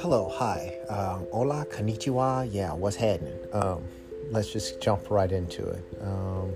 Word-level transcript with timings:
Hello, 0.00 0.28
hi. 0.32 0.74
Um, 0.88 1.28
hola, 1.30 1.66
konnichiwa. 1.70 2.48
Yeah, 2.52 2.72
what's 2.72 2.96
happening? 2.96 3.38
Um, 3.52 3.84
let's 4.32 4.52
just 4.52 4.80
jump 4.80 5.08
right 5.08 5.30
into 5.30 5.68
it. 5.68 5.84
Um, 6.00 6.52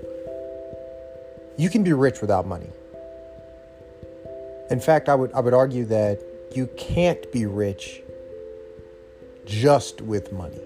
you 1.56 1.70
can 1.70 1.84
be 1.84 1.92
rich 1.92 2.20
without 2.20 2.48
money. 2.48 2.70
In 4.70 4.80
fact, 4.80 5.08
I 5.08 5.14
would 5.14 5.32
I 5.34 5.40
would 5.40 5.54
argue 5.54 5.84
that 5.84 6.20
you 6.52 6.68
can't 6.76 7.30
be 7.30 7.46
rich 7.46 8.02
just 9.46 10.00
with 10.00 10.32
money. 10.32 10.60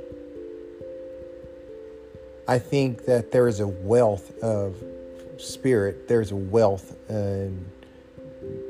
I 2.48 2.58
think 2.58 3.04
that 3.04 3.32
there 3.32 3.48
is 3.48 3.60
a 3.60 3.68
wealth 3.68 4.32
of 4.42 4.82
spirit. 5.36 6.08
There's 6.08 6.32
a 6.32 6.36
wealth 6.36 6.96
in, 7.10 7.66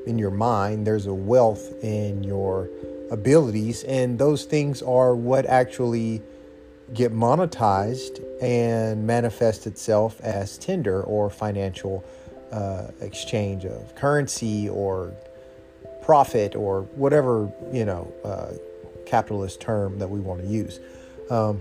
in 0.06 0.18
your 0.18 0.30
mind. 0.30 0.86
There's 0.86 1.06
a 1.06 1.14
wealth 1.14 1.72
in 1.82 2.22
your 2.22 2.68
abilities, 3.10 3.84
and 3.84 4.18
those 4.18 4.44
things 4.44 4.82
are 4.82 5.14
what 5.14 5.46
actually 5.46 6.22
get 6.94 7.12
monetized 7.12 8.22
and 8.40 9.06
manifest 9.06 9.66
itself 9.66 10.20
as 10.20 10.56
tender 10.58 11.02
or 11.02 11.30
financial 11.30 12.04
uh, 12.52 12.88
exchange 13.00 13.64
of 13.64 13.94
currency 13.96 14.68
or 14.68 15.12
profit 16.02 16.54
or 16.54 16.82
whatever 16.94 17.50
you 17.72 17.84
know 17.84 18.12
uh, 18.24 18.52
capitalist 19.04 19.60
term 19.60 19.98
that 19.98 20.08
we 20.08 20.20
want 20.20 20.40
to 20.40 20.46
use. 20.46 20.78
Um, 21.30 21.60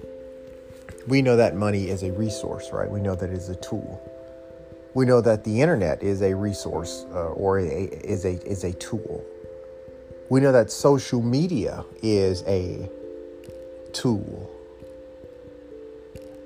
we 1.08 1.22
know 1.22 1.36
that 1.36 1.56
money 1.56 1.90
is 1.90 2.04
a 2.04 2.12
resource, 2.12 2.70
right? 2.72 2.90
We 2.90 3.00
know 3.00 3.16
that 3.16 3.30
it 3.30 3.38
is 3.38 3.50
a 3.50 3.56
tool. 3.56 4.02
We 4.96 5.06
know 5.06 5.22
that 5.22 5.44
the 5.44 5.62
internet 5.62 6.02
is 6.02 6.24
a 6.24 6.34
resource 6.34 7.06
uh, 7.12 7.34
or 7.34 7.60
a, 7.60 7.64
is 7.64 8.26
a 8.26 8.42
is 8.44 8.64
a 8.64 8.74
tool 8.74 9.24
we 10.30 10.40
know 10.40 10.52
that 10.52 10.72
social 10.72 11.22
media 11.22 11.86
is 12.02 12.44
a 12.48 12.90
tool. 13.94 14.52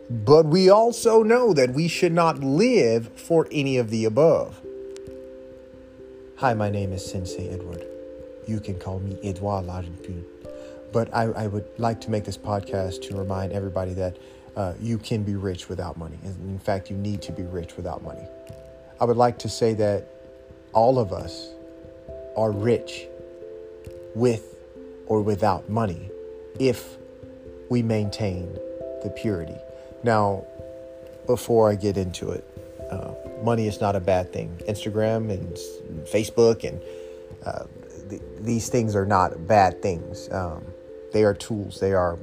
But 0.10 0.48
we 0.48 0.70
also 0.70 1.24
know 1.24 1.54
that 1.54 1.74
we 1.74 1.88
should 1.88 2.12
not 2.12 2.40
live 2.40 3.10
for 3.16 3.48
any 3.52 3.78
of 3.78 3.90
the 3.90 4.06
above. 4.06 4.60
Hi, 6.38 6.54
my 6.54 6.70
name 6.70 6.92
is 6.92 7.10
Sensei 7.10 7.50
Edward. 7.50 7.86
You 8.48 8.60
can 8.60 8.80
call 8.80 9.00
me 9.00 9.18
Edouard 9.24 9.66
Larenpune. 9.66 10.24
But 10.92 11.14
I, 11.14 11.24
I, 11.26 11.48
would 11.48 11.68
like 11.78 12.02
to 12.02 12.10
make 12.10 12.26
this 12.26 12.38
podcast 12.38 13.04
to 13.04 13.16
remind 13.16 13.54
everybody 13.54 13.94
that 13.94 14.18
uh, 14.60 14.74
you 14.82 14.98
can 14.98 15.24
be 15.24 15.36
rich 15.36 15.70
without 15.70 15.96
money. 15.96 16.20
In 16.26 16.60
fact, 16.60 16.90
you 16.90 16.98
need 16.98 17.22
to 17.22 17.32
be 17.32 17.44
rich 17.44 17.78
without 17.78 18.04
money. 18.04 18.28
I 19.00 19.06
would 19.06 19.16
like 19.16 19.40
to 19.40 19.50
say 19.50 19.74
that 19.76 20.06
all 20.74 21.00
of 21.00 21.14
us 21.14 21.48
are 22.36 22.52
rich 22.52 23.08
with 24.16 24.58
or 25.08 25.22
without 25.22 25.70
money 25.70 26.10
if 26.60 26.98
we 27.70 27.82
maintain 27.82 28.54
the 29.02 29.10
purity. 29.16 29.56
Now, 30.04 30.44
before 31.26 31.72
I 31.72 31.76
get 31.76 31.96
into 31.96 32.32
it, 32.32 32.44
uh, 32.92 33.14
money 33.42 33.66
is 33.66 33.80
not 33.80 33.96
a 33.96 34.02
bad 34.02 34.34
thing. 34.34 34.60
Instagram 34.68 35.32
and 35.32 35.56
Facebook 36.06 36.68
and 36.68 36.82
uh, 37.46 37.64
th- 38.10 38.22
these 38.42 38.68
things 38.68 38.94
are 38.94 39.06
not 39.06 39.48
bad 39.48 39.82
things. 39.82 40.28
Um, 40.34 40.66
they 41.14 41.24
are 41.24 41.34
tools. 41.34 41.80
They 41.80 41.94
are 41.94 42.20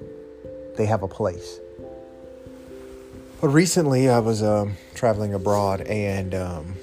they 0.77 0.85
have 0.85 1.03
a 1.03 1.09
place. 1.09 1.61
But 3.39 3.49
recently, 3.49 4.09
I 4.09 4.19
was 4.19 4.43
um, 4.43 4.77
traveling 4.95 5.35
abroad 5.35 5.83
and 5.83 6.35
um, 6.35 6.75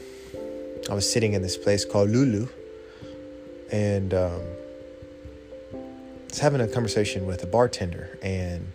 I 0.88 0.94
was 0.94 1.12
sitting 1.12 1.34
in 1.34 1.42
this 1.42 1.58
place 1.58 1.84
called 1.84 2.10
Lulu, 2.10 2.48
and 3.72 4.14
um, 4.14 4.42
was 6.30 6.40
having 6.40 6.62
a 6.62 6.68
conversation 6.68 7.26
with 7.26 7.42
a 7.42 7.48
bartender, 7.48 8.20
and 8.22 8.72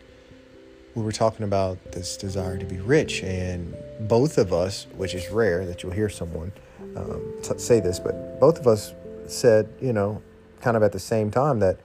we 0.94 1.02
were 1.02 1.12
talking 1.12 1.44
about 1.44 1.92
this 1.92 2.16
desire 2.16 2.58
to 2.58 2.64
be 2.64 2.78
rich. 2.78 3.22
And 3.22 3.76
both 4.00 4.38
of 4.38 4.52
us, 4.52 4.86
which 4.96 5.14
is 5.14 5.30
rare 5.30 5.64
that 5.66 5.82
you'll 5.82 5.92
hear 5.92 6.08
someone 6.08 6.50
um, 6.96 7.22
t- 7.42 7.58
say 7.58 7.78
this, 7.78 8.00
but 8.00 8.40
both 8.40 8.58
of 8.58 8.66
us 8.66 8.92
said, 9.28 9.68
you 9.80 9.92
know, 9.92 10.20
kind 10.62 10.76
of 10.76 10.82
at 10.82 10.92
the 10.92 10.98
same 10.98 11.30
time 11.30 11.60
that 11.60 11.78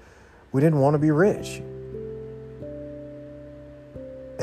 we 0.54 0.62
didn't 0.62 0.80
want 0.80 0.96
to 0.96 1.00
be 1.00 1.12
rich. 1.12 1.62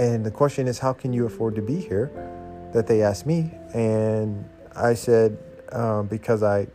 And 0.00 0.24
the 0.24 0.30
question 0.30 0.66
is, 0.66 0.78
how 0.78 0.94
can 0.94 1.12
you 1.12 1.26
afford 1.26 1.54
to 1.56 1.62
be 1.62 1.78
here? 1.78 2.10
That 2.72 2.86
they 2.86 3.02
asked 3.02 3.26
me. 3.26 3.52
And 3.74 4.48
I 4.74 4.94
said, 4.94 5.36
um, 5.72 6.06
because 6.06 6.42
I 6.42 6.68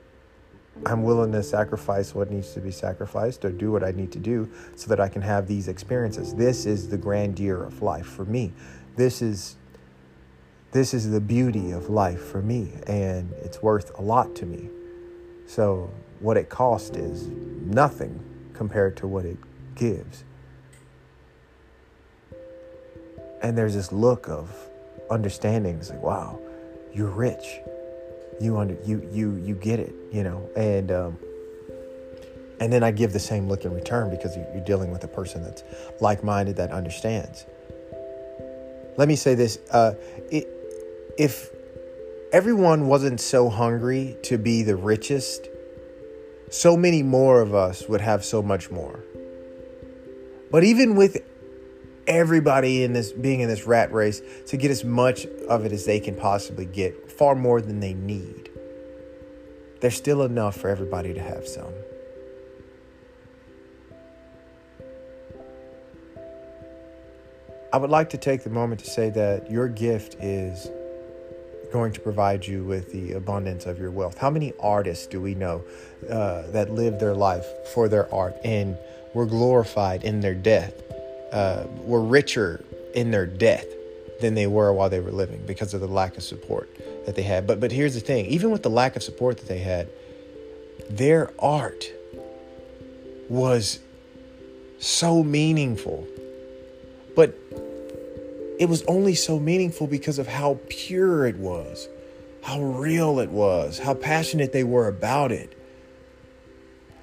I'm 0.85 1.03
willing 1.03 1.31
to 1.31 1.41
sacrifice 1.41 2.13
what 2.13 2.29
needs 2.29 2.53
to 2.53 2.59
be 2.59 2.69
sacrificed 2.69 3.43
or 3.45 3.49
do 3.49 3.71
what 3.71 3.83
I 3.83 3.91
need 3.91 4.11
to 4.11 4.19
do 4.19 4.51
so 4.75 4.89
that 4.89 4.99
I 4.99 5.07
can 5.07 5.23
have 5.23 5.47
these 5.47 5.67
experiences. 5.67 6.35
This 6.35 6.67
is 6.67 6.89
the 6.89 6.97
grandeur 6.97 7.63
of 7.63 7.81
life 7.81 8.05
for 8.05 8.25
me. 8.25 8.53
This 8.95 9.23
is 9.23 9.55
this 10.73 10.93
is 10.93 11.09
the 11.09 11.21
beauty 11.21 11.71
of 11.71 11.89
life 11.89 12.21
for 12.21 12.41
me 12.41 12.73
and 12.85 13.31
it's 13.41 13.63
worth 13.63 13.97
a 13.97 14.01
lot 14.01 14.35
to 14.35 14.45
me. 14.45 14.69
So 15.47 15.89
what 16.19 16.37
it 16.37 16.49
costs 16.49 16.95
is 16.95 17.27
nothing 17.27 18.19
compared 18.53 18.97
to 18.97 19.07
what 19.07 19.25
it 19.25 19.37
gives. 19.73 20.25
And 23.45 23.57
there's 23.57 23.75
this 23.75 23.91
look 23.91 24.27
of 24.27 24.49
understanding. 25.11 25.75
It's 25.75 25.91
like, 25.91 26.01
wow, 26.01 26.39
you're 26.93 27.09
rich. 27.09 27.59
You 28.41 28.57
under 28.57 28.75
you 28.83 29.07
you 29.11 29.35
you 29.35 29.55
get 29.55 29.79
it 29.79 29.93
you 30.15 30.23
know? 30.23 30.49
And 30.55 30.91
um, 30.91 31.19
and 32.59 32.71
then 32.71 32.83
i 32.83 32.91
give 32.91 33.11
the 33.11 33.19
same 33.19 33.49
look 33.49 33.65
in 33.65 33.73
return 33.73 34.09
because 34.09 34.35
you're 34.35 34.63
dealing 34.63 34.91
with 34.91 35.03
a 35.03 35.07
person 35.09 35.43
that's 35.43 35.63
like-minded 35.99 36.55
that 36.55 36.71
understands. 36.71 37.45
Let 38.97 39.07
me 39.09 39.17
say 39.17 39.35
this 39.35 39.59
uh, 39.71 39.93
it, 40.31 40.47
if 41.17 41.49
everyone 42.31 42.87
wasn't 42.87 43.19
so 43.19 43.49
hungry 43.49 44.17
to 44.23 44.37
be 44.37 44.63
the 44.63 44.75
richest 44.75 45.49
so 46.49 46.77
many 46.77 47.03
more 47.03 47.41
of 47.41 47.53
us 47.53 47.89
would 47.89 48.01
have 48.01 48.23
so 48.23 48.41
much 48.41 48.71
more. 48.71 49.03
But 50.51 50.63
even 50.63 50.95
with 50.95 51.17
everybody 52.07 52.83
in 52.83 52.93
this 52.93 53.11
being 53.11 53.39
in 53.39 53.47
this 53.47 53.65
rat 53.65 53.91
race 53.91 54.21
to 54.47 54.57
get 54.57 54.71
as 54.71 54.83
much 54.83 55.25
of 55.49 55.65
it 55.65 55.71
as 55.71 55.85
they 55.85 55.99
can 55.99 56.15
possibly 56.15 56.65
get, 56.65 57.11
far 57.11 57.35
more 57.35 57.61
than 57.61 57.79
they 57.79 57.93
need. 57.93 58.49
There's 59.81 59.95
still 59.95 60.23
enough 60.23 60.57
for 60.57 60.69
everybody 60.69 61.13
to 61.13 61.21
have 61.21 61.47
some. 61.47 61.73
I 67.73 67.77
would 67.77 67.89
like 67.89 68.09
to 68.11 68.17
take 68.17 68.43
the 68.43 68.49
moment 68.49 68.79
to 68.85 68.89
say 68.89 69.09
that 69.09 69.51
your 69.51 69.67
gift 69.67 70.15
is 70.21 70.69
going 71.73 71.91
to 71.91 71.99
provide 71.99 72.47
you 72.47 72.63
with 72.63 72.89
the 72.93 73.11
abundance 73.13 73.65
of 73.65 73.77
your 73.77 73.91
wealth. 73.91 74.17
How 74.17 74.29
many 74.29 74.53
artists 74.61 75.07
do 75.07 75.19
we 75.19 75.35
know 75.35 75.61
uh, 76.09 76.43
that 76.51 76.71
live 76.71 76.99
their 76.99 77.13
life 77.13 77.45
for 77.73 77.89
their 77.89 78.13
art 78.13 78.37
and 78.45 78.77
were 79.13 79.25
glorified 79.25 80.05
in 80.05 80.21
their 80.21 80.35
death? 80.35 80.73
Uh, 81.31 81.65
were 81.83 82.01
richer 82.01 82.63
in 82.93 83.11
their 83.11 83.25
death 83.25 83.65
than 84.21 84.33
they 84.33 84.47
were 84.47 84.71
while 84.71 84.89
they 84.89 84.99
were 84.99 85.11
living 85.11 85.43
because 85.45 85.73
of 85.73 85.81
the 85.81 85.87
lack 85.87 86.17
of 86.17 86.23
support 86.23 86.69
that 87.05 87.15
they 87.15 87.23
had. 87.23 87.45
But 87.45 87.59
but 87.59 87.71
here's 87.71 87.93
the 87.93 87.99
thing: 87.99 88.25
even 88.27 88.51
with 88.51 88.63
the 88.63 88.69
lack 88.69 88.95
of 88.95 89.03
support 89.03 89.37
that 89.37 89.47
they 89.47 89.59
had, 89.59 89.89
their 90.89 91.31
art 91.39 91.85
was 93.29 93.79
so 94.79 95.23
meaningful. 95.23 96.07
But 97.15 97.37
it 98.59 98.69
was 98.69 98.83
only 98.83 99.15
so 99.15 99.39
meaningful 99.39 99.87
because 99.87 100.19
of 100.19 100.27
how 100.27 100.59
pure 100.69 101.25
it 101.25 101.37
was, 101.37 101.87
how 102.43 102.61
real 102.61 103.19
it 103.19 103.29
was, 103.29 103.79
how 103.79 103.93
passionate 103.93 104.53
they 104.53 104.63
were 104.63 104.87
about 104.87 105.31
it. 105.31 105.57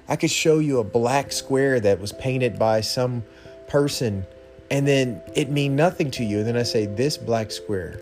I 0.07 0.15
could 0.15 0.31
show 0.31 0.59
you 0.59 0.79
a 0.79 0.83
black 0.83 1.31
square 1.31 1.79
that 1.79 1.99
was 1.99 2.11
painted 2.11 2.59
by 2.59 2.81
some 2.81 3.23
person 3.73 4.23
and 4.69 4.87
then 4.87 5.19
it 5.35 5.49
mean 5.49 5.75
nothing 5.75 6.11
to 6.11 6.23
you. 6.23 6.37
And 6.37 6.47
then 6.47 6.55
i 6.55 6.61
say 6.61 6.85
this 6.85 7.17
black 7.17 7.51
square 7.51 7.99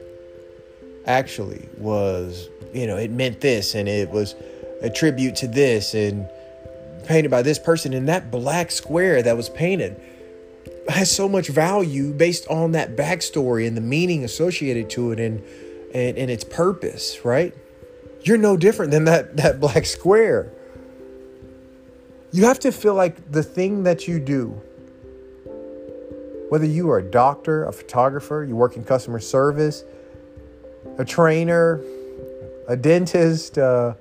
actually 1.06 1.68
was 1.78 2.50
you 2.74 2.86
know 2.86 2.98
it 2.98 3.10
meant 3.10 3.42
this 3.42 3.74
and 3.74 3.88
it 3.88 4.10
was 4.10 4.36
a 4.82 4.90
tribute 4.90 5.36
to 5.38 5.48
this 5.48 5.94
and 5.94 6.28
painted 7.06 7.32
by 7.32 7.42
this 7.42 7.58
person. 7.58 7.94
And 7.94 8.10
that 8.10 8.30
black 8.30 8.70
square 8.70 9.24
that 9.24 9.38
was 9.38 9.48
painted 9.48 9.96
has 10.90 11.10
so 11.10 11.30
much 11.30 11.48
value 11.48 12.12
based 12.12 12.48
on 12.50 12.74
that 12.74 12.98
backstory 12.98 13.66
and 13.66 13.78
the 13.78 13.82
meaning 13.82 14.26
associated 14.26 14.90
to 14.92 15.14
it 15.14 15.20
and 15.22 15.42
and, 15.96 16.18
and 16.18 16.30
its 16.30 16.44
purpose 16.44 17.24
right? 17.24 17.54
You're 18.24 18.38
no 18.38 18.58
different 18.58 18.92
than 18.92 19.06
that 19.06 19.38
that 19.38 19.62
black 19.62 19.86
square. 19.86 20.52
You 22.34 22.44
have 22.44 22.60
to 22.60 22.74
feel 22.74 22.94
like 22.94 23.32
the 23.32 23.44
thing 23.44 23.84
that 23.84 24.06
you 24.06 24.20
do 24.20 24.62
whether 26.52 26.66
you 26.66 26.90
are 26.90 26.98
a 26.98 27.04
doctor, 27.04 27.64
a 27.64 27.72
photographer, 27.72 28.44
you 28.44 28.58
work 28.58 28.76
in 28.76 28.84
customer 28.84 29.22
service, 29.22 29.86
a 30.98 31.06
trainer, 31.06 31.80
a 32.68 32.76
dentist, 32.76 33.58
uh, 33.58 33.94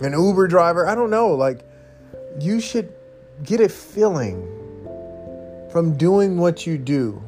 an 0.00 0.14
Uber 0.14 0.48
driver. 0.48 0.84
I 0.84 0.96
don't 0.96 1.10
know. 1.10 1.28
Like, 1.28 1.60
you 2.40 2.60
should 2.60 2.92
get 3.44 3.60
a 3.60 3.68
feeling 3.68 4.42
from 5.70 5.96
doing 5.96 6.38
what 6.38 6.66
you 6.66 6.76
do 6.76 7.22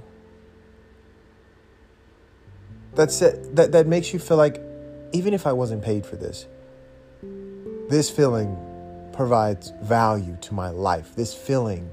that's 2.97 3.23
it, 3.23 3.55
that 3.55 3.71
that 3.71 3.87
makes 3.87 4.13
you 4.13 4.19
feel 4.19 4.37
like 4.37 4.61
even 5.13 5.35
if 5.35 5.47
I 5.47 5.53
wasn't 5.53 5.85
paid 5.85 6.05
for 6.05 6.17
this, 6.17 6.49
this 7.89 8.11
feeling 8.11 8.59
provides 9.13 9.73
value 9.83 10.37
to 10.41 10.53
my 10.53 10.71
life. 10.71 11.15
This 11.15 11.33
feeling 11.33 11.89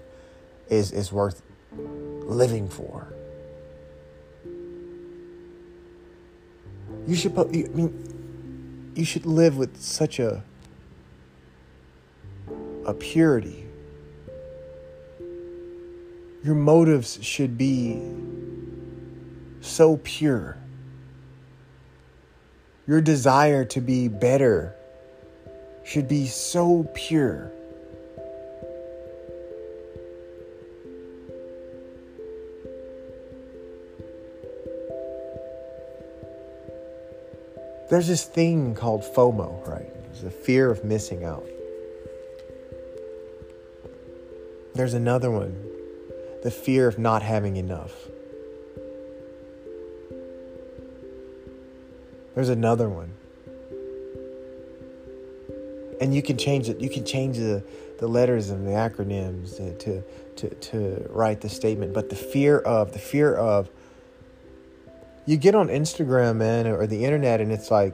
is 0.70 0.92
is 0.92 1.12
worth 1.12 1.42
living 1.72 2.68
for. 2.68 3.08
You 7.08 7.16
should 7.16 7.38
I 7.38 7.44
mean 7.44 8.94
you 8.96 9.06
should 9.06 9.26
live 9.26 9.58
with 9.58 9.80
such 9.82 10.20
a 10.20 10.44
a 12.86 12.94
purity. 12.94 13.66
Your 16.44 16.56
motives 16.56 17.20
should 17.22 17.58
be 17.58 18.02
so 19.62 19.98
pure. 19.98 20.58
Your 22.88 23.02
desire 23.02 23.66
to 23.66 23.82
be 23.82 24.08
better 24.08 24.74
should 25.84 26.08
be 26.08 26.28
so 26.28 26.90
pure. 26.94 27.52
There's 37.90 38.08
this 38.08 38.26
thing 38.26 38.76
called 38.76 39.04
FOMO, 39.04 39.66
right? 39.68 39.90
It's 40.12 40.22
the 40.22 40.30
fear 40.32 40.70
of 40.70 40.84
missing 40.84 41.24
out. 41.24 41.46
There's 44.76 44.94
another 44.94 45.32
one, 45.32 45.56
the 46.44 46.52
fear 46.52 46.88
of 46.88 47.00
not 47.00 47.22
having 47.22 47.58
enough. 47.58 47.94
There's 52.36 52.50
another 52.50 52.88
one. 52.90 53.14
And 56.00 56.14
you 56.14 56.22
can 56.22 56.38
change 56.38 56.70
it. 56.70 56.80
You 56.80 56.90
can 56.90 57.06
change 57.06 57.38
the, 57.38 57.64
the 57.98 58.08
letters 58.08 58.52
and 58.52 58.68
the 58.68 58.72
acronyms 58.72 59.58
to, 59.80 60.04
to, 60.36 60.50
to 60.54 61.08
write 61.10 61.42
the 61.42 61.50
statement. 61.50 61.94
But 61.94 62.10
the 62.10 62.16
fear 62.16 62.60
of, 62.60 62.94
the 62.94 63.00
fear 63.00 63.34
of, 63.34 63.72
you 65.28 65.36
get 65.36 65.54
on 65.54 65.68
Instagram, 65.68 66.38
man, 66.38 66.66
or 66.66 66.88
the 66.88 67.04
internet, 67.04 67.42
and 67.42 67.52
it's 67.52 67.70
like 67.70 67.94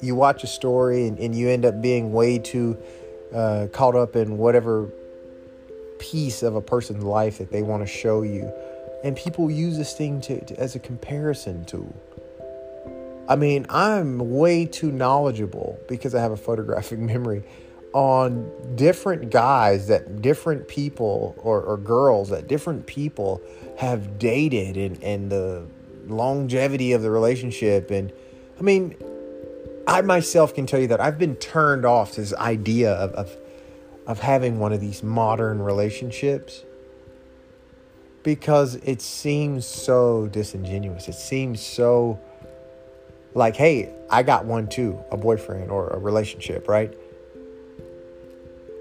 you 0.00 0.14
watch 0.14 0.44
a 0.44 0.46
story 0.46 1.08
and, 1.08 1.18
and 1.18 1.34
you 1.34 1.48
end 1.48 1.64
up 1.64 1.80
being 1.80 2.12
way 2.12 2.38
too 2.38 2.78
uh, 3.34 3.66
caught 3.72 3.96
up 3.96 4.14
in 4.14 4.36
whatever 4.36 4.88
piece 5.98 6.42
of 6.42 6.54
a 6.54 6.60
person's 6.60 7.02
life 7.02 7.38
that 7.38 7.50
they 7.50 7.62
want 7.62 7.82
to 7.82 7.86
show 7.86 8.22
you. 8.22 8.52
And 9.02 9.16
people 9.16 9.50
use 9.50 9.78
this 9.78 9.94
thing 9.94 10.20
to, 10.22 10.44
to 10.44 10.60
as 10.60 10.76
a 10.76 10.78
comparison 10.78 11.64
tool. 11.64 11.94
I 13.26 13.36
mean, 13.36 13.64
I'm 13.70 14.18
way 14.18 14.66
too 14.66 14.92
knowledgeable 14.92 15.78
because 15.88 16.14
I 16.14 16.20
have 16.20 16.32
a 16.32 16.36
photographic 16.36 16.98
memory 16.98 17.42
on 17.92 18.50
different 18.76 19.30
guys 19.30 19.88
that 19.88 20.22
different 20.22 20.68
people 20.68 21.34
or, 21.38 21.60
or 21.60 21.76
girls 21.76 22.28
that 22.30 22.46
different 22.46 22.86
people 22.86 23.40
have 23.78 24.18
dated 24.18 24.76
and, 24.76 25.02
and 25.02 25.30
the 25.30 25.66
longevity 26.06 26.92
of 26.92 27.02
the 27.02 27.10
relationship. 27.10 27.90
And 27.90 28.12
I 28.58 28.62
mean, 28.62 28.94
I 29.86 30.02
myself 30.02 30.54
can 30.54 30.66
tell 30.66 30.80
you 30.80 30.86
that 30.88 31.00
I've 31.00 31.18
been 31.18 31.36
turned 31.36 31.84
off 31.84 32.12
to 32.12 32.20
this 32.20 32.34
idea 32.34 32.92
of, 32.92 33.12
of, 33.12 33.36
of 34.06 34.20
having 34.20 34.60
one 34.60 34.72
of 34.72 34.80
these 34.80 35.02
modern 35.02 35.60
relationships 35.60 36.62
because 38.22 38.76
it 38.76 39.00
seems 39.00 39.66
so 39.66 40.28
disingenuous. 40.28 41.08
It 41.08 41.14
seems 41.14 41.60
so 41.60 42.20
like, 43.34 43.56
hey, 43.56 43.92
I 44.10 44.22
got 44.22 44.44
one 44.44 44.68
too, 44.68 45.02
a 45.10 45.16
boyfriend 45.16 45.70
or 45.70 45.88
a 45.88 45.98
relationship, 45.98 46.68
right? 46.68 46.94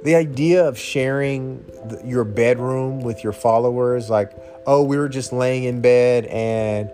The 0.03 0.15
idea 0.15 0.65
of 0.65 0.77
sharing 0.77 1.65
your 2.05 2.23
bedroom 2.23 3.01
with 3.01 3.23
your 3.23 3.33
followers, 3.33 4.09
like, 4.09 4.31
oh, 4.65 4.83
we 4.83 4.97
were 4.97 5.09
just 5.09 5.33
laying 5.33 5.65
in 5.65 5.81
bed 5.81 6.25
and 6.25 6.89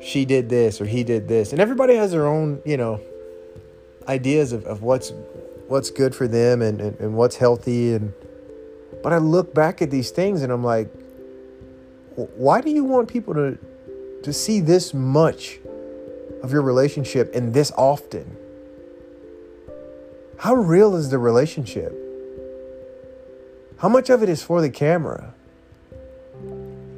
she 0.00 0.24
did 0.24 0.48
this 0.48 0.80
or 0.80 0.86
he 0.86 1.02
did 1.02 1.28
this. 1.28 1.52
And 1.52 1.60
everybody 1.60 1.94
has 1.96 2.12
their 2.12 2.26
own, 2.26 2.62
you 2.64 2.76
know, 2.76 3.00
ideas 4.08 4.52
of, 4.52 4.64
of 4.66 4.82
what's 4.82 5.12
what's 5.68 5.90
good 5.90 6.14
for 6.14 6.28
them 6.28 6.62
and, 6.62 6.80
and, 6.80 7.00
and 7.00 7.14
what's 7.16 7.36
healthy 7.36 7.92
and 7.94 8.12
but 9.02 9.12
I 9.12 9.18
look 9.18 9.52
back 9.52 9.82
at 9.82 9.90
these 9.90 10.10
things 10.10 10.42
and 10.42 10.52
I'm 10.52 10.62
like, 10.62 10.88
why 12.14 12.60
do 12.60 12.70
you 12.70 12.84
want 12.84 13.08
people 13.08 13.34
to 13.34 13.58
to 14.22 14.32
see 14.32 14.60
this 14.60 14.94
much 14.94 15.58
of 16.42 16.52
your 16.52 16.62
relationship 16.62 17.34
and 17.34 17.52
this 17.52 17.72
often? 17.76 18.36
How 20.38 20.54
real 20.54 20.96
is 20.96 21.10
the 21.10 21.18
relationship? 21.18 22.05
How 23.78 23.88
much 23.88 24.08
of 24.08 24.22
it 24.22 24.28
is 24.28 24.42
for 24.42 24.60
the 24.60 24.70
camera? 24.70 25.34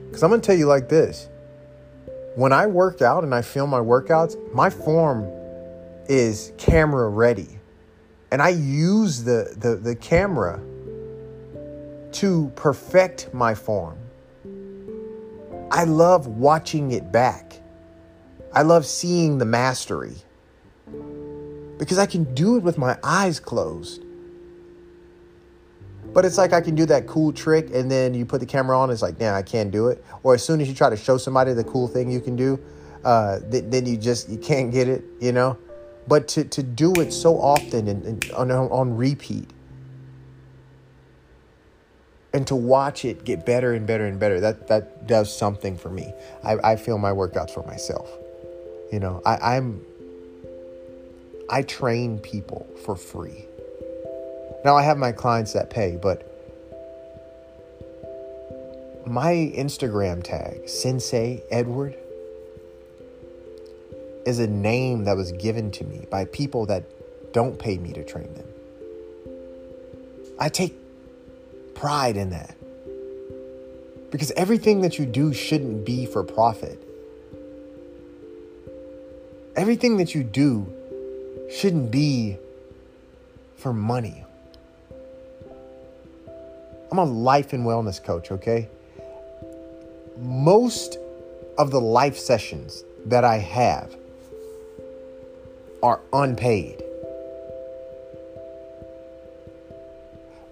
Because 0.06 0.22
I'm 0.22 0.30
going 0.30 0.40
to 0.40 0.46
tell 0.46 0.56
you 0.56 0.66
like 0.66 0.88
this 0.88 1.28
when 2.36 2.52
I 2.52 2.66
work 2.66 3.02
out 3.02 3.24
and 3.24 3.34
I 3.34 3.42
film 3.42 3.70
my 3.70 3.80
workouts, 3.80 4.36
my 4.54 4.70
form 4.70 5.28
is 6.08 6.52
camera 6.56 7.08
ready. 7.08 7.58
And 8.30 8.40
I 8.40 8.50
use 8.50 9.24
the, 9.24 9.54
the, 9.56 9.74
the 9.74 9.96
camera 9.96 10.60
to 12.12 12.52
perfect 12.54 13.34
my 13.34 13.54
form. 13.54 13.98
I 15.72 15.84
love 15.84 16.28
watching 16.28 16.92
it 16.92 17.10
back. 17.10 17.60
I 18.52 18.62
love 18.62 18.86
seeing 18.86 19.38
the 19.38 19.44
mastery 19.44 20.14
because 21.78 21.98
I 21.98 22.06
can 22.06 22.32
do 22.34 22.56
it 22.56 22.62
with 22.62 22.78
my 22.78 22.96
eyes 23.02 23.40
closed. 23.40 24.04
But 26.18 26.24
it's 26.24 26.36
like 26.36 26.52
I 26.52 26.60
can 26.60 26.74
do 26.74 26.84
that 26.86 27.06
cool 27.06 27.32
trick, 27.32 27.72
and 27.72 27.88
then 27.88 28.12
you 28.12 28.26
put 28.26 28.40
the 28.40 28.46
camera 28.46 28.76
on. 28.76 28.90
It's 28.90 29.02
like, 29.02 29.20
yeah, 29.20 29.36
I 29.36 29.42
can't 29.42 29.70
do 29.70 29.86
it. 29.86 30.04
Or 30.24 30.34
as 30.34 30.42
soon 30.42 30.60
as 30.60 30.66
you 30.66 30.74
try 30.74 30.90
to 30.90 30.96
show 30.96 31.16
somebody 31.16 31.52
the 31.52 31.62
cool 31.62 31.86
thing 31.86 32.10
you 32.10 32.20
can 32.20 32.34
do, 32.34 32.58
uh, 33.04 33.38
th- 33.38 33.66
then 33.68 33.86
you 33.86 33.96
just 33.96 34.28
you 34.28 34.36
can't 34.36 34.72
get 34.72 34.88
it, 34.88 35.04
you 35.20 35.30
know. 35.30 35.56
But 36.08 36.26
to 36.34 36.42
to 36.42 36.60
do 36.64 36.92
it 36.94 37.12
so 37.12 37.40
often 37.40 37.86
and, 37.86 38.04
and 38.04 38.32
on 38.32 38.50
on 38.50 38.96
repeat, 38.96 39.48
and 42.32 42.44
to 42.48 42.56
watch 42.56 43.04
it 43.04 43.24
get 43.24 43.46
better 43.46 43.72
and 43.72 43.86
better 43.86 44.04
and 44.04 44.18
better, 44.18 44.40
that 44.40 44.66
that 44.66 45.06
does 45.06 45.32
something 45.32 45.78
for 45.78 45.88
me. 45.88 46.12
I, 46.42 46.72
I 46.72 46.74
feel 46.74 46.98
my 46.98 47.12
workouts 47.12 47.52
for 47.52 47.62
myself. 47.62 48.10
You 48.90 48.98
know, 48.98 49.22
I, 49.24 49.54
I'm 49.54 49.84
I 51.48 51.62
train 51.62 52.18
people 52.18 52.66
for 52.84 52.96
free. 52.96 53.47
Now 54.64 54.76
I 54.76 54.82
have 54.82 54.98
my 54.98 55.12
clients 55.12 55.52
that 55.52 55.70
pay, 55.70 55.96
but 55.96 56.24
my 59.06 59.32
Instagram 59.56 60.22
tag, 60.22 60.68
Sensei 60.68 61.42
Edward, 61.50 61.96
is 64.26 64.38
a 64.38 64.46
name 64.46 65.04
that 65.04 65.16
was 65.16 65.32
given 65.32 65.70
to 65.70 65.84
me 65.84 66.06
by 66.10 66.26
people 66.26 66.66
that 66.66 66.84
don't 67.32 67.58
pay 67.58 67.78
me 67.78 67.92
to 67.92 68.04
train 68.04 68.32
them. 68.34 68.46
I 70.38 70.48
take 70.48 70.74
pride 71.74 72.16
in 72.16 72.30
that. 72.30 72.54
Because 74.10 74.30
everything 74.32 74.80
that 74.82 74.98
you 74.98 75.06
do 75.06 75.32
shouldn't 75.32 75.84
be 75.84 76.06
for 76.06 76.24
profit. 76.24 76.82
Everything 79.56 79.96
that 79.98 80.14
you 80.14 80.22
do 80.24 80.72
shouldn't 81.50 81.90
be 81.90 82.38
for 83.56 83.72
money. 83.72 84.24
I'm 86.90 86.98
a 86.98 87.04
life 87.04 87.52
and 87.52 87.64
wellness 87.64 88.02
coach, 88.02 88.30
okay? 88.30 88.68
Most 90.16 90.98
of 91.58 91.70
the 91.70 91.80
life 91.80 92.16
sessions 92.16 92.82
that 93.06 93.24
I 93.24 93.38
have 93.38 93.94
are 95.82 96.00
unpaid. 96.12 96.82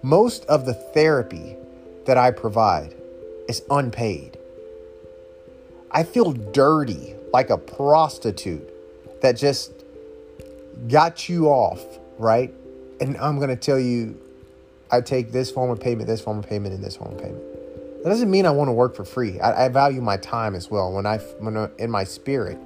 Most 0.01 0.45
of 0.45 0.65
the 0.65 0.73
therapy 0.73 1.55
that 2.05 2.17
I 2.17 2.31
provide 2.31 2.93
is 3.49 3.61
unpaid. 3.69 4.37
I 5.91 6.03
feel 6.03 6.33
dirty 6.33 7.15
like 7.33 7.49
a 7.49 7.57
prostitute 7.57 8.69
that 9.21 9.35
just 9.35 9.71
got 10.87 11.27
you 11.27 11.47
off, 11.47 11.83
right? 12.19 12.53
And 13.01 13.17
I'm 13.17 13.37
going 13.37 13.49
to 13.49 13.55
tell 13.55 13.79
you, 13.79 14.19
I 14.91 15.01
take 15.01 15.31
this 15.31 15.51
form 15.51 15.69
of 15.69 15.79
payment, 15.79 16.07
this 16.07 16.21
form 16.21 16.39
of 16.39 16.47
payment, 16.47 16.73
and 16.73 16.83
this 16.83 16.95
form 16.95 17.13
of 17.13 17.21
payment. 17.21 17.43
That 18.03 18.09
doesn't 18.09 18.31
mean 18.31 18.45
I 18.45 18.51
want 18.51 18.69
to 18.69 18.73
work 18.73 18.95
for 18.95 19.03
free. 19.03 19.39
I, 19.39 19.65
I 19.65 19.69
value 19.69 20.01
my 20.01 20.17
time 20.17 20.55
as 20.55 20.69
well. 20.69 20.93
When 20.93 21.05
I, 21.05 21.17
when 21.39 21.57
I, 21.57 21.69
in 21.77 21.91
my 21.91 22.03
spirit, 22.03 22.57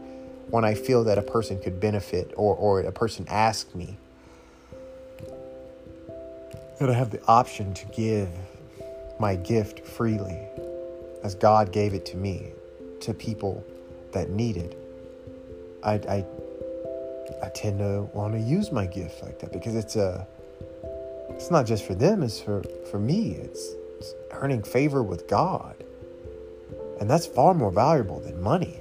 when 0.50 0.66
I 0.66 0.74
feel 0.74 1.04
that 1.06 1.18
a 1.18 1.22
person 1.22 1.60
could 1.60 1.80
benefit 1.80 2.34
or, 2.36 2.56
or 2.56 2.82
a 2.82 2.92
person 2.92 3.26
asks 3.30 3.74
me, 3.74 3.98
that 6.80 6.90
I 6.90 6.94
have 6.94 7.12
the 7.12 7.24
option 7.26 7.74
to 7.74 7.86
give 7.88 8.30
my 9.20 9.36
gift 9.36 9.86
freely 9.86 10.38
as 11.24 11.36
God 11.36 11.72
gave 11.72 11.94
it 11.94 12.06
to 12.08 12.18
me 12.18 12.52
to 13.02 13.14
people 13.14 13.64
that 14.12 14.30
need 14.30 14.58
it, 14.58 14.78
I, 15.84 15.94
I, 15.94 16.26
I 17.44 17.50
tend 17.50 17.80
to 17.80 18.10
want 18.14 18.34
to 18.34 18.40
use 18.40 18.72
my 18.72 18.86
gift 18.86 19.24
like 19.24 19.40
that 19.40 19.54
because 19.54 19.76
it's 19.76 19.96
a, 19.96 20.28
it's 21.36 21.52
not 21.52 21.66
just 21.66 21.86
for 21.86 21.96
them, 21.96 22.24
it's 22.24 22.40
for, 22.40 22.64
for 22.90 23.00
me. 23.00 23.32
It's, 23.32 23.74
it's 24.00 24.14
earning 24.32 24.64
favor 24.64 25.04
with 25.04 25.28
God. 25.28 25.76
And 27.00 27.10
that's 27.10 27.26
far 27.26 27.54
more 27.54 27.72
valuable 27.72 28.20
than 28.20 28.42
money. 28.42 28.80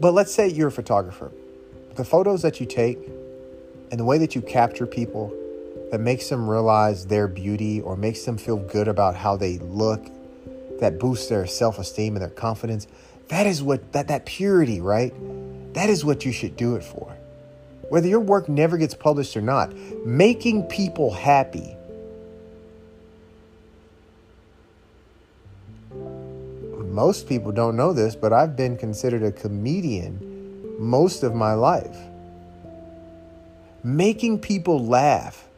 But 0.00 0.14
let's 0.14 0.34
say 0.34 0.48
you're 0.48 0.68
a 0.68 0.72
photographer. 0.72 1.30
The 1.96 2.04
photos 2.04 2.42
that 2.42 2.60
you 2.60 2.66
take 2.66 2.98
and 3.90 4.00
the 4.00 4.04
way 4.04 4.16
that 4.18 4.34
you 4.34 4.40
capture 4.40 4.86
people 4.86 5.36
that 5.90 6.00
makes 6.00 6.28
them 6.28 6.48
realize 6.48 7.06
their 7.06 7.28
beauty 7.28 7.80
or 7.80 7.96
makes 7.96 8.24
them 8.24 8.38
feel 8.38 8.56
good 8.56 8.88
about 8.88 9.16
how 9.16 9.36
they 9.36 9.58
look, 9.58 10.06
that 10.80 10.98
boosts 10.98 11.28
their 11.28 11.46
self-esteem 11.46 12.14
and 12.14 12.22
their 12.22 12.30
confidence, 12.30 12.86
that 13.28 13.46
is 13.46 13.62
what 13.62 13.92
that 13.92 14.08
that 14.08 14.24
purity, 14.24 14.80
right? 14.80 15.12
That 15.74 15.90
is 15.90 16.04
what 16.04 16.24
you 16.24 16.32
should 16.32 16.56
do 16.56 16.76
it 16.76 16.84
for. 16.84 17.09
Whether 17.90 18.06
your 18.06 18.20
work 18.20 18.48
never 18.48 18.78
gets 18.78 18.94
published 18.94 19.36
or 19.36 19.40
not, 19.40 19.74
making 20.06 20.62
people 20.64 21.10
happy. 21.10 21.76
Most 26.92 27.28
people 27.28 27.50
don't 27.50 27.76
know 27.76 27.92
this, 27.92 28.14
but 28.14 28.32
I've 28.32 28.56
been 28.56 28.76
considered 28.76 29.24
a 29.24 29.32
comedian 29.32 30.78
most 30.78 31.24
of 31.24 31.34
my 31.34 31.54
life. 31.54 31.96
Making 33.82 34.38
people 34.38 34.86
laugh 34.86 35.48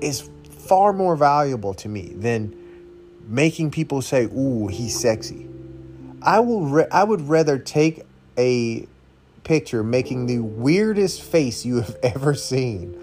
is 0.00 0.28
far 0.50 0.92
more 0.92 1.16
valuable 1.16 1.74
to 1.74 1.88
me 1.88 2.12
than 2.14 2.54
making 3.26 3.72
people 3.72 4.02
say, 4.02 4.26
"Ooh, 4.26 4.68
he's 4.68 4.98
sexy." 4.98 5.48
I 6.22 6.38
will 6.38 6.66
re- 6.66 6.86
I 6.92 7.02
would 7.02 7.28
rather 7.28 7.58
take 7.58 8.04
a 8.38 8.86
picture 9.44 9.84
making 9.84 10.26
the 10.26 10.38
weirdest 10.40 11.22
face 11.22 11.64
you 11.64 11.76
have 11.76 11.96
ever 12.02 12.34
seen 12.34 12.98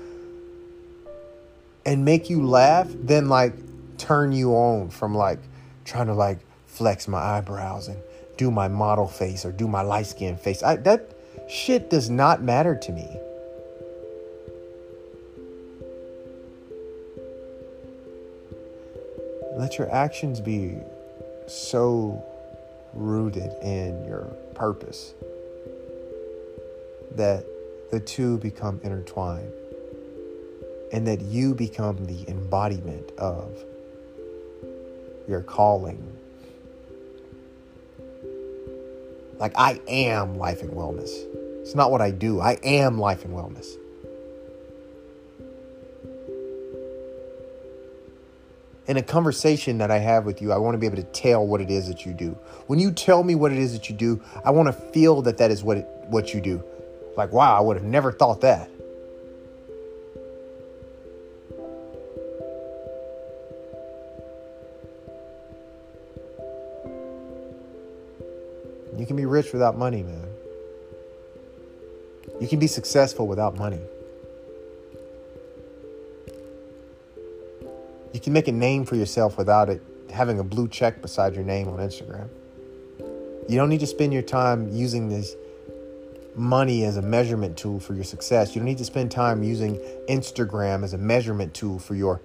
and 1.86 2.04
make 2.04 2.30
you 2.30 2.46
laugh 2.46 2.88
then 2.92 3.30
like 3.30 3.54
turn 3.98 4.32
you 4.32 4.52
on 4.52 4.90
from 4.90 5.16
like 5.16 5.40
trying 5.86 6.08
to 6.08 6.14
like 6.14 6.40
flex 6.66 7.08
my 7.08 7.20
eyebrows 7.20 7.88
and 7.88 8.02
do 8.38 8.50
my 8.50 8.68
model 8.68 9.08
face 9.08 9.46
or 9.46 9.52
do 9.52 9.68
my 9.68 9.82
light 9.82 10.08
skin 10.08 10.36
face. 10.36 10.64
I, 10.64 10.78
that 10.78 11.12
shit 11.48 11.90
does 11.90 12.10
not 12.10 12.42
matter 12.42 12.76
to 12.76 12.92
me. 12.92 13.08
Let 19.58 19.78
your 19.78 19.92
actions 19.94 20.40
be 20.40 20.78
so 21.48 22.24
rooted 22.94 23.54
in 23.62 24.06
your 24.06 24.24
purpose 24.56 25.14
that 27.16 27.46
the 27.92 28.00
two 28.00 28.38
become 28.38 28.80
intertwined 28.84 29.52
and 30.92 31.08
that 31.08 31.22
you 31.22 31.56
become 31.56 32.06
the 32.06 32.28
embodiment 32.30 33.12
of 33.18 33.64
your 35.28 35.42
calling. 35.42 36.02
Like, 39.38 39.54
I 39.56 39.80
am 39.88 40.38
life 40.38 40.62
and 40.62 40.72
wellness. 40.72 41.10
It's 41.62 41.76
not 41.76 41.92
what 41.92 42.02
I 42.02 42.12
do, 42.12 42.40
I 42.40 42.58
am 42.64 43.00
life 43.00 43.26
and 43.26 43.34
wellness. 43.34 43.78
in 48.92 48.98
a 48.98 49.02
conversation 49.02 49.78
that 49.78 49.90
I 49.90 50.00
have 50.00 50.26
with 50.26 50.42
you, 50.42 50.52
I 50.52 50.58
want 50.58 50.74
to 50.74 50.78
be 50.78 50.86
able 50.86 50.98
to 50.98 51.04
tell 51.04 51.48
what 51.48 51.62
it 51.62 51.72
is 51.72 51.88
that 51.88 52.06
you 52.06 52.12
do. 52.12 52.38
When 52.68 52.78
you 52.78 52.92
tell 52.92 53.24
me 53.24 53.36
what 53.36 53.54
it 53.54 53.58
is 53.58 53.72
that 53.72 53.90
you 53.90 53.96
do, 53.96 54.22
I 54.44 54.52
want 54.52 54.68
to 54.68 54.74
feel 54.74 55.22
that 55.22 55.38
that 55.38 55.50
is 55.50 55.64
what 55.64 55.78
it, 55.78 55.88
what 56.08 56.34
you 56.34 56.42
do. 56.42 56.62
Like, 57.18 57.32
wow, 57.32 57.58
I 57.58 57.62
would 57.62 57.78
have 57.78 57.86
never 57.86 58.12
thought 58.12 58.42
that. 58.42 58.70
You 68.98 69.06
can 69.08 69.16
be 69.16 69.26
rich 69.26 69.52
without 69.52 69.78
money, 69.78 70.04
man. 70.04 70.28
You 72.40 72.48
can 72.48 72.60
be 72.60 72.68
successful 72.68 73.28
without 73.28 73.58
money. 73.58 73.80
You 78.14 78.20
can 78.20 78.34
make 78.34 78.48
a 78.48 78.52
name 78.52 78.86
for 78.86 78.96
yourself 78.96 79.38
without 79.38 79.70
it 79.70 79.82
having 80.12 80.40
a 80.40 80.44
blue 80.44 80.68
check 80.68 81.02
beside 81.02 81.34
your 81.34 81.44
name 81.44 81.68
on 81.68 81.80
Instagram. 81.80 82.30
You 83.50 83.58
don't 83.58 83.70
need 83.70 83.80
to 83.80 83.88
spend 83.88 84.14
your 84.14 84.22
time 84.22 84.70
using 84.72 85.10
this 85.10 85.36
money 86.36 86.84
as 86.86 86.98
a 86.98 87.02
measurement 87.02 87.58
tool 87.58 87.80
for 87.80 87.94
your 87.94 88.04
success. 88.04 88.56
You 88.56 88.62
don't 88.62 88.66
need 88.66 88.78
to 88.78 88.86
spend 88.86 89.12
time 89.12 89.44
using 89.44 89.76
Instagram 90.10 90.84
as 90.84 90.94
a 90.94 90.98
measurement 90.98 91.54
tool 91.54 91.80
for 91.80 91.96
your 91.96 92.22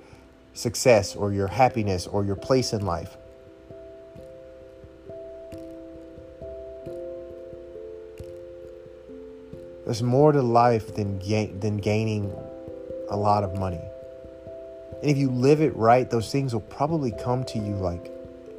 success 0.55 1.15
or 1.15 1.33
your 1.33 1.49
happiness 1.49 2.07
or 2.07 2.25
your 2.25 2.37
place 2.37 2.73
in 2.73 2.85
life. 2.85 3.17
There's 9.85 10.03
more 10.03 10.33
to 10.33 10.43
life 10.43 10.97
than, 10.97 11.21
than 11.61 11.77
gaining 11.77 12.33
a 13.09 13.17
lot 13.17 13.45
of 13.45 13.57
money. 13.57 13.81
And 15.01 15.11
if 15.11 15.17
you 15.17 15.31
live 15.31 15.61
it 15.61 15.77
right, 15.77 16.11
those 16.11 16.33
things 16.33 16.53
will 16.53 16.61
probably 16.63 17.13
come 17.13 17.45
to 17.45 17.59
you 17.59 17.75
like 17.75 18.11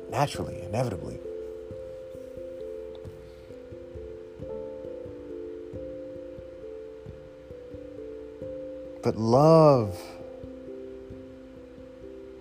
naturally, 0.09 0.61
inevitably. 0.61 1.19
But 9.03 9.15
love 9.15 9.97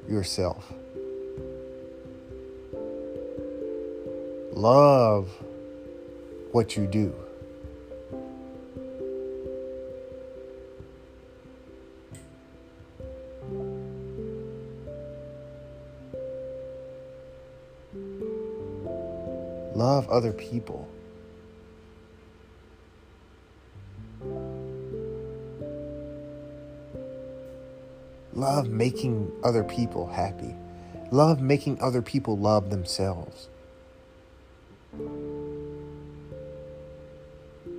yourself. 0.09 0.73
Love 4.53 5.31
what 6.53 6.77
you 6.77 6.87
do. 6.87 7.15
Love 19.75 20.09
other 20.09 20.33
people. 20.33 20.89
Love 28.37 28.69
making 28.69 29.33
other 29.43 29.65
people 29.65 30.07
happy. 30.07 30.55
Love 31.11 31.41
making 31.41 31.81
other 31.81 32.03
people 32.03 32.37
love 32.39 32.71
themselves. 32.71 33.49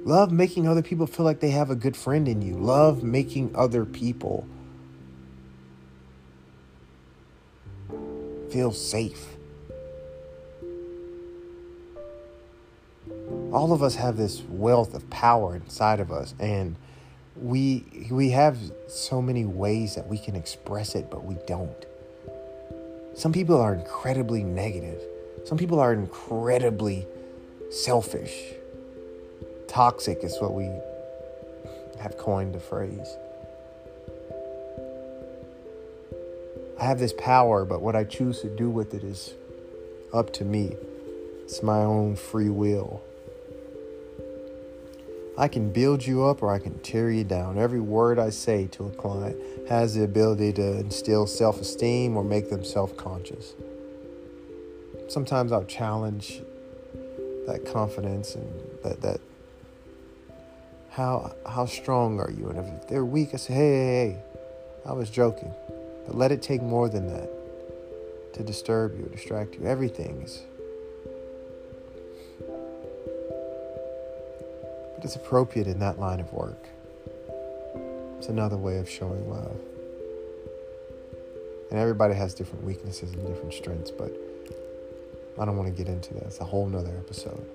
Love 0.03 0.31
making 0.31 0.67
other 0.67 0.81
people 0.81 1.07
feel 1.07 1.25
like 1.25 1.39
they 1.39 1.51
have 1.51 1.69
a 1.69 1.75
good 1.75 1.95
friend 1.95 2.27
in 2.27 2.41
you. 2.41 2.55
Love 2.55 3.03
making 3.03 3.55
other 3.55 3.85
people 3.85 4.45
feel 8.49 8.71
safe. 8.71 9.37
all 13.57 13.73
of 13.73 13.81
us 13.81 13.95
have 13.95 14.17
this 14.17 14.43
wealth 14.49 14.93
of 14.93 15.09
power 15.09 15.55
inside 15.55 15.99
of 15.99 16.11
us 16.11 16.35
and 16.39 16.75
we 17.41 18.07
we 18.09 18.31
have 18.31 18.57
so 18.87 19.21
many 19.21 19.45
ways 19.45 19.95
that 19.95 20.07
we 20.07 20.17
can 20.17 20.35
express 20.35 20.95
it 20.95 21.09
but 21.09 21.23
we 21.23 21.37
don't. 21.47 21.85
Some 23.15 23.33
people 23.33 23.59
are 23.59 23.73
incredibly 23.73 24.43
negative. 24.43 25.01
Some 25.45 25.57
people 25.57 25.79
are 25.79 25.93
incredibly 25.93 27.07
selfish. 27.69 28.53
Toxic 29.67 30.23
is 30.23 30.37
what 30.39 30.53
we 30.53 30.65
have 31.99 32.17
coined 32.17 32.53
the 32.53 32.59
phrase. 32.59 33.07
I 36.79 36.85
have 36.85 36.99
this 36.99 37.13
power 37.13 37.65
but 37.65 37.81
what 37.81 37.95
i 37.95 38.03
choose 38.03 38.41
to 38.41 38.55
do 38.55 38.69
with 38.69 38.93
it 38.93 39.03
is 39.03 39.33
up 40.13 40.31
to 40.33 40.45
me. 40.45 40.75
It's 41.43 41.63
my 41.63 41.79
own 41.79 42.15
free 42.15 42.49
will 42.49 43.01
I 45.37 45.47
can 45.47 45.71
build 45.71 46.05
you 46.05 46.23
up 46.23 46.41
or 46.41 46.51
I 46.51 46.57
can 46.57 46.79
tear 46.79 47.11
you 47.11 47.23
down. 47.23 47.59
Every 47.59 47.79
word 47.79 48.17
I 48.17 48.31
say 48.31 48.67
to 48.71 48.87
a 48.87 48.89
client 48.89 49.37
has 49.69 49.93
the 49.93 50.03
ability 50.03 50.53
to 50.53 50.79
instill 50.79 51.27
self 51.27 51.61
esteem 51.61 52.17
or 52.17 52.23
make 52.23 52.49
them 52.49 52.63
self 52.63 52.97
conscious. 52.97 53.53
Sometimes 55.09 55.51
I'll 55.51 55.65
challenge 55.65 56.41
that 57.45 57.65
confidence 57.71 58.35
and 58.35 58.47
that, 58.83 59.01
that 59.01 59.21
how 60.89 61.35
how 61.47 61.67
strong 61.67 62.19
are 62.19 62.31
you? 62.31 62.49
And 62.49 62.57
if 62.57 62.87
they're 62.87 63.05
weak, 63.05 63.29
I 63.33 63.37
say, 63.37 63.53
hey, 63.53 63.59
hey, 63.59 63.85
hey, 64.09 64.21
I 64.85 64.93
was 64.93 65.11
joking. 65.11 65.53
But 66.07 66.15
let 66.15 66.31
it 66.31 66.41
take 66.41 66.63
more 66.63 66.89
than 66.89 67.07
that 67.13 67.29
to 68.33 68.43
disturb 68.43 68.97
you 68.97 69.05
distract 69.05 69.55
you. 69.55 69.67
Everything 69.67 70.21
is. 75.07 75.15
Appropriate 75.15 75.67
in 75.67 75.79
that 75.79 75.99
line 75.99 76.19
of 76.19 76.31
work. 76.33 76.67
It's 78.17 78.27
another 78.27 78.57
way 78.57 78.77
of 78.77 78.89
showing 78.89 79.29
love. 79.29 79.59
And 81.69 81.79
everybody 81.79 82.13
has 82.13 82.33
different 82.33 82.63
weaknesses 82.63 83.13
and 83.13 83.25
different 83.27 83.53
strengths, 83.53 83.91
but 83.91 84.11
I 85.39 85.45
don't 85.45 85.57
want 85.57 85.69
to 85.69 85.75
get 85.75 85.91
into 85.91 86.13
that. 86.15 86.23
It's 86.23 86.39
a 86.39 86.45
whole 86.45 86.67
nother 86.67 86.95
episode. 86.97 87.45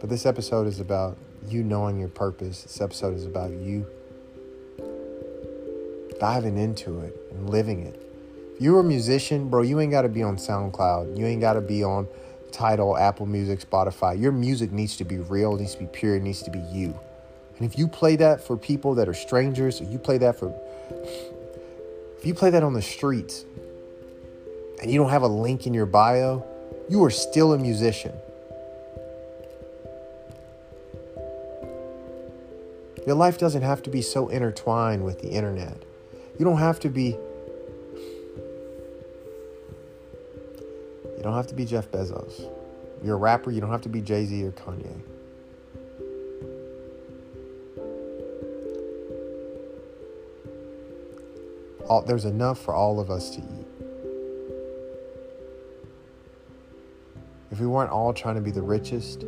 But 0.00 0.10
this 0.10 0.26
episode 0.26 0.66
is 0.66 0.80
about 0.80 1.16
you 1.48 1.62
knowing 1.62 1.98
your 1.98 2.08
purpose. 2.08 2.62
This 2.62 2.80
episode 2.80 3.14
is 3.14 3.24
about 3.24 3.50
you 3.50 3.86
diving 6.18 6.58
into 6.58 7.00
it 7.00 7.14
and 7.30 7.48
living 7.50 7.86
it. 7.86 8.02
If 8.54 8.60
you're 8.62 8.80
a 8.80 8.84
musician, 8.84 9.48
bro, 9.48 9.62
you 9.62 9.80
ain't 9.80 9.92
got 9.92 10.02
to 10.02 10.08
be 10.08 10.22
on 10.22 10.36
SoundCloud. 10.36 11.18
You 11.18 11.26
ain't 11.26 11.42
got 11.42 11.54
to 11.54 11.60
be 11.60 11.84
on 11.84 12.08
Tidal, 12.56 12.96
Apple 12.96 13.26
Music, 13.26 13.60
Spotify. 13.60 14.18
Your 14.18 14.32
music 14.32 14.72
needs 14.72 14.96
to 14.96 15.04
be 15.04 15.18
real, 15.18 15.56
needs 15.56 15.74
to 15.74 15.80
be 15.80 15.86
pure, 15.86 16.18
needs 16.18 16.42
to 16.42 16.50
be 16.50 16.58
you. 16.58 16.98
And 17.58 17.70
if 17.70 17.78
you 17.78 17.86
play 17.86 18.16
that 18.16 18.40
for 18.40 18.56
people 18.56 18.94
that 18.94 19.08
are 19.08 19.14
strangers, 19.14 19.80
or 19.80 19.84
you 19.84 19.98
play 19.98 20.16
that 20.18 20.38
for, 20.38 20.54
if 22.18 22.24
you 22.24 22.32
play 22.32 22.48
that 22.48 22.62
on 22.62 22.72
the 22.72 22.80
streets 22.80 23.44
and 24.80 24.90
you 24.90 24.98
don't 24.98 25.10
have 25.10 25.22
a 25.22 25.28
link 25.28 25.66
in 25.66 25.74
your 25.74 25.84
bio, 25.84 26.44
you 26.88 27.04
are 27.04 27.10
still 27.10 27.52
a 27.52 27.58
musician. 27.58 28.14
Your 33.06 33.16
life 33.16 33.36
doesn't 33.36 33.62
have 33.62 33.82
to 33.82 33.90
be 33.90 34.00
so 34.00 34.28
intertwined 34.28 35.04
with 35.04 35.20
the 35.20 35.28
internet. 35.28 35.76
You 36.38 36.46
don't 36.46 36.58
have 36.58 36.80
to 36.80 36.88
be 36.88 37.18
don't 41.26 41.34
have 41.34 41.48
to 41.48 41.54
be 41.54 41.64
Jeff 41.64 41.90
Bezos. 41.90 42.48
You're 43.02 43.16
a 43.16 43.18
rapper, 43.18 43.50
you 43.50 43.60
don't 43.60 43.72
have 43.72 43.82
to 43.82 43.88
be 43.88 44.00
Jay-Z 44.00 44.44
or 44.44 44.52
Kanye. 44.52 45.00
All, 51.88 52.02
there's 52.02 52.26
enough 52.26 52.60
for 52.60 52.74
all 52.74 53.00
of 53.00 53.10
us 53.10 53.30
to 53.30 53.38
eat. 53.38 53.66
If 57.50 57.58
we 57.58 57.66
weren't 57.66 57.90
all 57.90 58.12
trying 58.12 58.36
to 58.36 58.40
be 58.40 58.52
the 58.52 58.62
richest, 58.62 59.24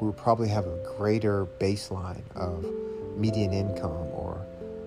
we 0.00 0.06
would 0.06 0.16
probably 0.16 0.48
have 0.48 0.66
a 0.66 0.94
greater 0.96 1.44
baseline 1.60 2.22
of 2.34 2.64
median 3.18 3.52
income 3.52 3.92
or 4.14 4.40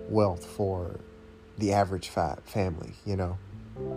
wealth 0.10 0.44
for 0.44 1.00
the 1.60 1.72
average 1.74 2.10
family, 2.10 2.94
you 3.06 3.16
know? 3.16 3.38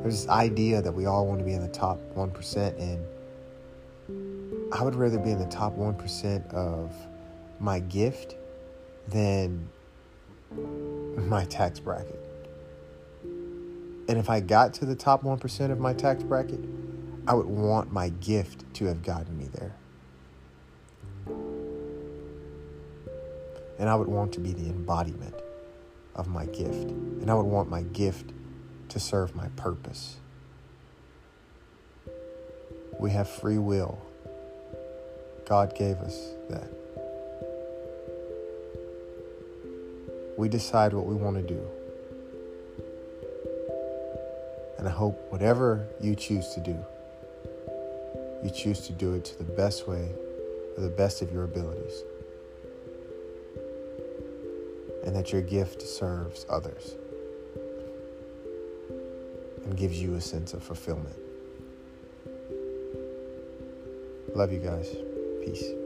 There's 0.03 0.23
this 0.23 0.29
idea 0.29 0.83
that 0.83 0.93
we 0.93 1.07
all 1.07 1.27
want 1.27 1.39
to 1.39 1.45
be 1.45 1.53
in 1.53 1.63
the 1.63 1.69
top 1.69 1.99
1%, 2.15 2.79
and 2.79 3.05
I 4.73 4.83
would 4.83 4.95
rather 4.95 5.19
be 5.19 5.31
in 5.31 5.39
the 5.39 5.47
top 5.47 5.77
1% 5.77 6.53
of 6.55 6.95
my 7.59 7.81
gift 7.81 8.37
than 9.09 9.69
my 11.17 11.45
tax 11.47 11.81
bracket. 11.81 12.19
And 13.23 14.19
if 14.19 14.29
I 14.29 14.41
got 14.41 14.75
to 14.75 14.87
the 14.87 14.97
top 14.97 15.23
1% 15.23 15.71
of 15.71 15.79
my 15.79 15.93
tax 15.93 16.23
bracket, 16.23 16.61
I 17.27 17.35
would 17.35 17.47
want 17.47 17.93
my 17.93 18.09
gift 18.09 18.65
to 18.75 18.87
have 18.87 19.03
gotten 19.03 19.39
me 19.39 19.49
there. 19.53 19.77
And 23.79 23.89
I 23.89 23.95
would 23.95 24.09
want 24.09 24.33
to 24.33 24.41
be 24.41 24.53
the 24.53 24.69
embodiment 24.69 25.35
of 26.17 26.29
my 26.29 26.47
gift. 26.47 26.91
And 26.91 27.31
I 27.31 27.35
would 27.35 27.47
want 27.47 27.71
my 27.71 27.83
gift 27.83 28.33
to 28.91 29.01
serve 29.01 29.35
my 29.35 29.49
purpose. 29.57 30.17
We 32.99 33.11
have 33.13 33.29
free 33.29 33.59
will. 33.59 33.99
God 35.49 35.75
gave 35.75 35.97
us 35.99 36.35
that. 36.51 36.71
We 40.37 40.49
decide 40.49 40.93
what 40.93 41.07
we 41.07 41.15
want 41.15 41.37
to 41.37 41.43
do. 41.43 41.61
And 44.79 44.89
I 44.89 44.91
hope 44.91 45.31
whatever 45.31 45.87
you 46.01 46.15
choose 46.15 46.49
to 46.55 46.61
do, 46.61 46.85
you 48.43 48.51
choose 48.51 48.81
to 48.87 48.93
do 48.93 49.15
it 49.15 49.25
to 49.27 49.39
the 49.39 49.45
best 49.45 49.87
way 49.87 50.11
or 50.77 50.83
the 50.83 50.89
best 50.89 51.23
of 51.23 51.33
your 51.33 51.45
abilities. 51.45 52.03
And 55.05 55.15
that 55.15 55.33
your 55.33 55.43
gift 55.43 55.83
serves 55.83 56.47
others 56.49 56.97
and 59.71 59.79
gives 59.79 60.03
you 60.03 60.17
a 60.17 60.21
sense 60.21 60.53
of 60.53 60.65
fulfillment. 60.65 61.15
Love 64.35 64.53
you 64.53 64.59
guys. 64.59 64.97
Peace. 65.45 65.80